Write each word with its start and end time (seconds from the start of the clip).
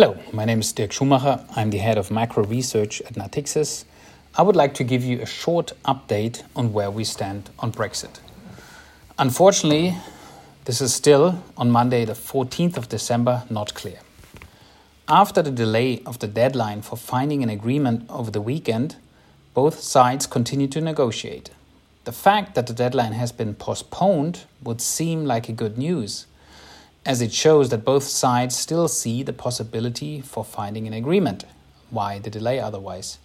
Hello, 0.00 0.16
my 0.32 0.44
name 0.44 0.60
is 0.60 0.72
Dirk 0.72 0.92
Schumacher. 0.92 1.44
I'm 1.56 1.70
the 1.70 1.78
head 1.78 1.98
of 1.98 2.08
macro 2.12 2.44
research 2.44 3.00
at 3.00 3.14
Natixis. 3.14 3.84
I 4.36 4.42
would 4.42 4.54
like 4.54 4.72
to 4.74 4.84
give 4.84 5.02
you 5.02 5.20
a 5.20 5.26
short 5.26 5.72
update 5.84 6.44
on 6.54 6.72
where 6.72 6.88
we 6.88 7.02
stand 7.02 7.50
on 7.58 7.72
Brexit. 7.72 8.20
Unfortunately, 9.18 9.96
this 10.66 10.80
is 10.80 10.94
still 10.94 11.42
on 11.56 11.72
Monday, 11.72 12.04
the 12.04 12.12
14th 12.12 12.76
of 12.76 12.88
December, 12.88 13.42
not 13.50 13.74
clear. 13.74 13.98
After 15.08 15.42
the 15.42 15.50
delay 15.50 16.00
of 16.06 16.20
the 16.20 16.28
deadline 16.28 16.82
for 16.82 16.94
finding 16.94 17.42
an 17.42 17.50
agreement 17.50 18.08
over 18.08 18.30
the 18.30 18.40
weekend, 18.40 18.94
both 19.52 19.80
sides 19.80 20.28
continue 20.28 20.68
to 20.68 20.80
negotiate. 20.80 21.50
The 22.04 22.12
fact 22.12 22.54
that 22.54 22.68
the 22.68 22.72
deadline 22.72 23.14
has 23.14 23.32
been 23.32 23.52
postponed 23.52 24.44
would 24.62 24.80
seem 24.80 25.24
like 25.24 25.48
a 25.48 25.52
good 25.52 25.76
news 25.76 26.28
as 27.08 27.22
it 27.22 27.32
shows 27.32 27.70
that 27.70 27.86
both 27.86 28.04
sides 28.04 28.54
still 28.54 28.86
see 28.86 29.22
the 29.22 29.32
possibility 29.32 30.20
for 30.20 30.44
finding 30.44 30.86
an 30.86 30.92
agreement. 30.92 31.46
Why 31.88 32.18
the 32.18 32.28
delay 32.28 32.60
otherwise? 32.60 33.18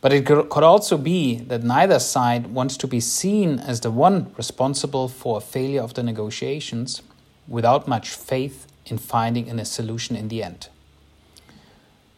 But 0.00 0.12
it 0.12 0.26
could 0.26 0.64
also 0.64 0.98
be 0.98 1.36
that 1.36 1.62
neither 1.62 2.00
side 2.00 2.48
wants 2.48 2.76
to 2.78 2.88
be 2.88 2.98
seen 2.98 3.60
as 3.60 3.80
the 3.80 3.92
one 3.92 4.34
responsible 4.36 5.06
for 5.06 5.38
a 5.38 5.40
failure 5.40 5.82
of 5.82 5.94
the 5.94 6.02
negotiations 6.02 7.00
without 7.46 7.86
much 7.86 8.10
faith 8.10 8.66
in 8.86 8.98
finding 8.98 9.48
a 9.48 9.64
solution 9.64 10.16
in 10.16 10.26
the 10.26 10.42
end. 10.42 10.68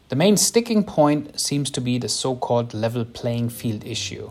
The 0.08 0.16
main 0.16 0.38
sticking 0.38 0.84
point 0.84 1.38
seems 1.38 1.70
to 1.72 1.82
be 1.82 1.98
the 1.98 2.08
so 2.08 2.34
called 2.34 2.72
level 2.72 3.04
playing 3.04 3.50
field 3.50 3.84
issue. 3.84 4.30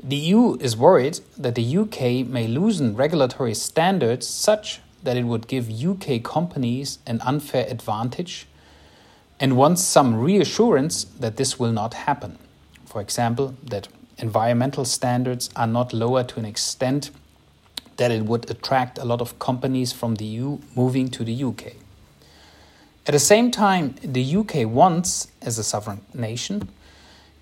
The 0.00 0.16
EU 0.16 0.56
is 0.60 0.76
worried 0.76 1.18
that 1.36 1.56
the 1.56 1.78
UK 1.78 2.24
may 2.28 2.46
loosen 2.46 2.94
regulatory 2.94 3.54
standards 3.54 4.28
such 4.28 4.80
that 5.02 5.16
it 5.16 5.24
would 5.24 5.48
give 5.48 5.70
UK 5.70 6.22
companies 6.22 6.98
an 7.06 7.20
unfair 7.22 7.66
advantage 7.68 8.46
and 9.40 9.56
wants 9.56 9.82
some 9.82 10.14
reassurance 10.14 11.04
that 11.04 11.36
this 11.36 11.58
will 11.58 11.72
not 11.72 11.94
happen. 11.94 12.38
For 12.86 13.00
example, 13.00 13.56
that 13.64 13.88
environmental 14.18 14.84
standards 14.84 15.50
are 15.56 15.66
not 15.66 15.92
lower 15.92 16.22
to 16.24 16.38
an 16.38 16.44
extent 16.44 17.10
that 17.96 18.10
it 18.10 18.24
would 18.24 18.50
attract 18.50 18.98
a 18.98 19.04
lot 19.04 19.20
of 19.20 19.38
companies 19.38 19.92
from 19.92 20.14
the 20.14 20.24
EU 20.24 20.58
moving 20.74 21.08
to 21.08 21.24
the 21.24 21.44
UK. 21.44 21.74
At 23.04 23.12
the 23.12 23.18
same 23.18 23.50
time, 23.50 23.96
the 24.02 24.36
UK 24.36 24.66
wants, 24.66 25.28
as 25.42 25.58
a 25.58 25.64
sovereign 25.64 26.02
nation, 26.14 26.68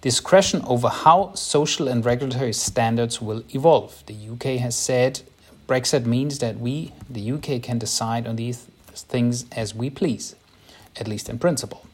discretion 0.01 0.63
over 0.67 0.89
how 0.89 1.35
social 1.35 1.87
and 1.87 2.05
regulatory 2.05 2.55
standards 2.55 3.21
will 3.21 3.45
evolve. 3.55 4.03
The 4.07 4.17
UK 4.33 4.59
has 4.61 4.75
said 4.75 5.21
Brexit 5.71 6.05
means 6.05 6.41
that 6.41 6.59
we, 6.59 6.93
the 7.09 7.31
UK, 7.31 7.63
can 7.63 7.79
decide 7.79 8.27
on 8.27 8.35
these 8.35 8.67
things 8.93 9.45
as 9.53 9.73
we 9.73 9.89
please, 9.89 10.35
at 10.97 11.07
least 11.07 11.29
in 11.29 11.39
principle. 11.39 11.87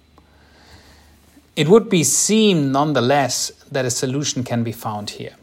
It 1.57 1.69
would 1.69 1.91
be 1.91 2.03
seen 2.03 2.73
nonetheless 2.73 3.51
that 3.71 3.85
a 3.85 3.91
solution 3.91 4.45
can 4.45 4.65
be 4.65 4.73
found 4.73 5.11
here, 5.11 5.35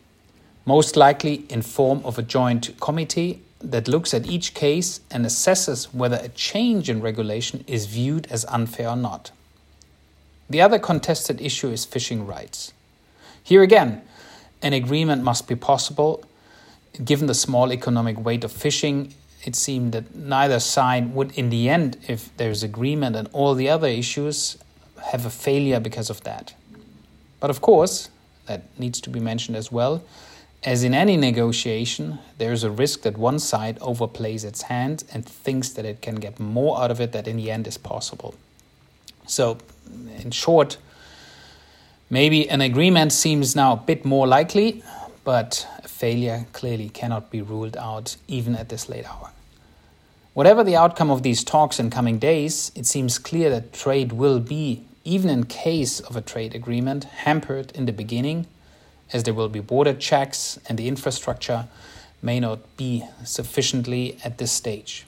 most 0.66 0.96
likely 0.96 1.46
in 1.48 1.62
form 1.62 2.02
of 2.04 2.18
a 2.18 2.24
joint 2.24 2.76
committee 2.80 3.44
that 3.60 3.88
looks 3.88 4.16
at 4.16 4.26
each 4.26 4.56
case 4.56 5.02
and 5.12 5.28
assesses 5.28 5.94
whether 5.94 6.20
a 6.20 6.30
change 6.30 6.90
in 6.90 7.02
regulation 7.02 7.64
is 7.68 7.86
viewed 7.86 8.26
as 8.32 8.46
unfair 8.46 8.90
or 8.90 8.96
not. 8.96 9.30
The 10.50 10.60
other 10.60 10.80
contested 10.80 11.40
issue 11.40 11.70
is 11.70 11.86
fishing 11.86 12.26
rights. 12.26 12.74
Here 13.44 13.62
again, 13.62 14.02
an 14.64 14.74
agreement 14.74 15.24
must 15.24 15.48
be 15.48 15.56
possible 15.56 16.24
given 17.04 17.28
the 17.28 17.34
small 17.34 17.72
economic 17.72 18.20
weight 18.20 18.44
of 18.44 18.52
fishing, 18.52 19.14
it 19.44 19.56
seemed 19.56 19.92
that 19.92 20.16
neither 20.16 20.60
side 20.60 21.14
would, 21.14 21.32
in 21.38 21.50
the 21.50 21.70
end, 21.70 21.98
if 22.08 22.36
there's 22.38 22.64
agreement 22.64 23.16
and 23.16 23.28
all 23.34 23.56
the 23.56 23.70
other 23.70 23.88
issues, 23.88 24.58
have 25.12 25.26
a 25.26 25.30
failure 25.30 25.80
because 25.80 26.10
of 26.10 26.24
that. 26.24 26.54
But 27.40 27.50
of 27.50 27.62
course, 27.62 28.10
that 28.46 28.64
needs 28.80 29.02
to 29.02 29.10
be 29.10 29.20
mentioned 29.20 29.58
as 29.58 29.72
well. 29.72 30.04
As 30.64 30.84
in 30.84 30.94
any 30.94 31.18
negotiation, 31.18 32.20
there 32.38 32.54
is 32.54 32.64
a 32.64 32.72
risk 32.72 33.02
that 33.02 33.18
one 33.18 33.40
side 33.40 33.78
overplays 33.80 34.46
its 34.46 34.64
hand 34.64 35.04
and 35.14 35.26
thinks 35.26 35.70
that 35.70 35.84
it 35.84 36.02
can 36.02 36.16
get 36.16 36.40
more 36.40 36.82
out 36.82 36.90
of 36.90 37.02
it 37.02 37.12
that 37.12 37.28
in 37.28 37.36
the 37.36 37.52
end 37.52 37.68
is 37.68 37.78
possible. 37.78 38.36
So, 39.28 39.58
in 40.20 40.32
short, 40.32 40.78
maybe 42.10 42.50
an 42.50 42.62
agreement 42.62 43.12
seems 43.12 43.58
now 43.58 43.74
a 43.74 43.78
bit 43.78 44.06
more 44.06 44.26
likely, 44.26 44.84
but 45.26 45.68
failure 45.94 46.46
clearly 46.54 46.90
cannot 46.90 47.30
be 47.30 47.42
ruled 47.42 47.78
out 47.78 48.18
even 48.28 48.56
at 48.56 48.70
this 48.70 48.90
late 48.90 49.06
hour. 49.06 49.32
Whatever 50.34 50.64
the 50.64 50.76
outcome 50.76 51.12
of 51.12 51.22
these 51.22 51.44
talks 51.44 51.80
in 51.80 51.92
coming 51.92 52.18
days, 52.18 52.72
it 52.76 52.88
seems 52.88 53.20
clear 53.20 53.50
that 53.52 53.72
trade 53.72 54.12
will 54.12 54.40
be, 54.40 54.84
even 55.04 55.30
in 55.30 55.44
case 55.44 56.00
of 56.00 56.16
a 56.16 56.22
trade 56.22 56.56
agreement, 56.56 57.04
hampered 57.04 57.72
in 57.76 57.86
the 57.86 57.94
beginning, 57.94 58.48
as 59.12 59.24
there 59.24 59.34
will 59.34 59.50
be 59.50 59.60
border 59.60 59.94
checks 59.94 60.60
and 60.68 60.80
the 60.80 60.88
infrastructure 60.88 61.68
may 62.22 62.40
not 62.40 62.60
be 62.78 63.04
sufficiently 63.24 64.18
at 64.24 64.40
this 64.40 64.52
stage. 64.52 65.06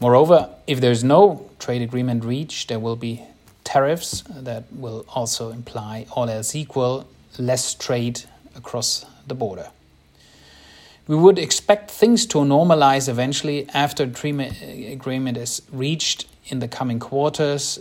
Moreover, 0.00 0.48
if 0.66 0.80
there's 0.80 1.04
no 1.04 1.50
trade 1.58 1.82
agreement 1.82 2.24
reached, 2.24 2.68
there 2.68 2.78
will 2.78 2.96
be 2.96 3.22
tariffs 3.64 4.22
that 4.30 4.64
will 4.72 5.04
also 5.08 5.50
imply, 5.50 6.06
all 6.12 6.30
else 6.30 6.54
equal, 6.54 7.06
less 7.38 7.74
trade 7.74 8.22
across 8.54 9.04
the 9.26 9.34
border. 9.34 9.70
We 11.08 11.16
would 11.16 11.38
expect 11.38 11.90
things 11.90 12.26
to 12.26 12.38
normalize 12.38 13.08
eventually 13.08 13.68
after 13.72 14.06
the 14.06 14.88
agreement 14.92 15.36
is 15.36 15.62
reached 15.70 16.26
in 16.46 16.58
the 16.58 16.68
coming 16.68 16.98
quarters, 16.98 17.78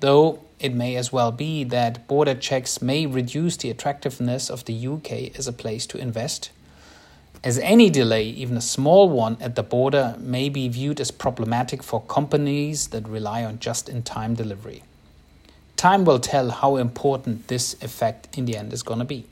though 0.00 0.40
it 0.60 0.74
may 0.74 0.96
as 0.96 1.12
well 1.12 1.32
be 1.32 1.64
that 1.64 2.06
border 2.06 2.34
checks 2.34 2.80
may 2.80 3.06
reduce 3.06 3.56
the 3.56 3.70
attractiveness 3.70 4.48
of 4.48 4.64
the 4.64 4.86
UK 4.86 5.36
as 5.36 5.48
a 5.48 5.52
place 5.52 5.86
to 5.86 5.98
invest. 5.98 6.50
As 7.44 7.58
any 7.58 7.88
delay, 7.88 8.24
even 8.24 8.56
a 8.56 8.60
small 8.60 9.08
one 9.08 9.36
at 9.40 9.54
the 9.54 9.62
border, 9.62 10.16
may 10.18 10.48
be 10.48 10.68
viewed 10.68 11.00
as 11.00 11.12
problematic 11.12 11.82
for 11.82 12.00
companies 12.02 12.88
that 12.88 13.08
rely 13.08 13.44
on 13.44 13.60
just 13.60 13.88
in 13.88 14.02
time 14.02 14.34
delivery. 14.34 14.82
Time 15.76 16.04
will 16.04 16.18
tell 16.18 16.50
how 16.50 16.76
important 16.76 17.46
this 17.46 17.74
effect 17.82 18.36
in 18.36 18.44
the 18.44 18.56
end 18.56 18.72
is 18.72 18.82
going 18.82 18.98
to 18.98 19.04
be. 19.04 19.24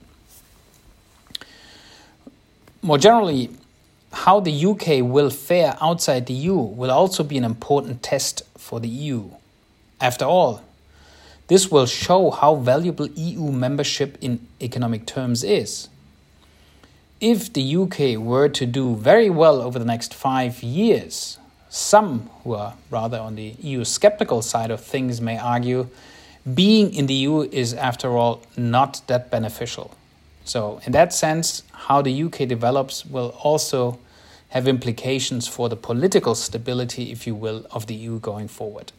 More 2.86 2.98
generally, 2.98 3.50
how 4.12 4.38
the 4.38 4.64
UK 4.64 5.02
will 5.02 5.28
fare 5.28 5.76
outside 5.80 6.26
the 6.26 6.32
EU 6.34 6.54
will 6.54 6.92
also 6.92 7.24
be 7.24 7.36
an 7.36 7.42
important 7.42 8.00
test 8.00 8.44
for 8.56 8.78
the 8.78 8.86
EU. 8.86 9.28
After 10.00 10.24
all, 10.24 10.62
this 11.48 11.68
will 11.68 11.86
show 11.86 12.30
how 12.30 12.54
valuable 12.54 13.08
EU 13.08 13.50
membership 13.50 14.16
in 14.20 14.46
economic 14.62 15.04
terms 15.04 15.42
is. 15.42 15.88
If 17.20 17.52
the 17.52 17.76
UK 17.76 18.24
were 18.24 18.48
to 18.50 18.64
do 18.64 18.94
very 18.94 19.30
well 19.30 19.60
over 19.60 19.80
the 19.80 19.84
next 19.84 20.14
five 20.14 20.62
years, 20.62 21.38
some 21.68 22.30
who 22.44 22.54
are 22.54 22.74
rather 22.88 23.18
on 23.18 23.34
the 23.34 23.56
EU 23.62 23.82
skeptical 23.82 24.42
side 24.42 24.70
of 24.70 24.80
things 24.80 25.20
may 25.20 25.36
argue 25.36 25.88
being 26.54 26.94
in 26.94 27.06
the 27.06 27.14
EU 27.14 27.48
is, 27.50 27.74
after 27.74 28.16
all, 28.16 28.42
not 28.56 29.00
that 29.08 29.28
beneficial. 29.28 29.90
So, 30.46 30.80
in 30.86 30.92
that 30.92 31.12
sense, 31.12 31.64
how 31.72 32.02
the 32.02 32.22
UK 32.22 32.46
develops 32.46 33.04
will 33.04 33.34
also 33.42 33.98
have 34.50 34.68
implications 34.68 35.48
for 35.48 35.68
the 35.68 35.74
political 35.74 36.36
stability, 36.36 37.10
if 37.10 37.26
you 37.26 37.34
will, 37.34 37.66
of 37.72 37.88
the 37.88 37.94
EU 37.94 38.20
going 38.20 38.46
forward. 38.46 38.92